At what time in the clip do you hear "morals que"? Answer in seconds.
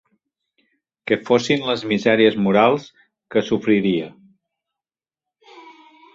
2.47-3.45